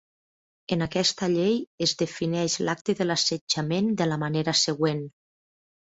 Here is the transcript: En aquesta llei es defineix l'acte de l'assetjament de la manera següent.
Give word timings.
En 0.75 0.83
aquesta 0.85 1.27
llei 1.33 1.59
es 1.87 1.93
defineix 2.01 2.55
l'acte 2.69 2.95
de 3.03 3.07
l'assetjament 3.09 3.95
de 4.01 4.09
la 4.13 4.19
manera 4.25 4.57
següent. 4.67 5.09